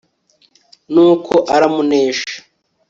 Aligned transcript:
nuko 0.93 1.33
aramunesha 1.55 2.33